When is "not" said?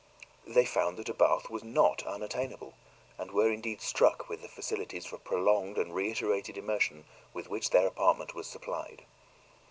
1.63-2.01